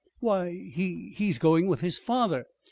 [0.19, 2.47] "Why, he he's going with his father."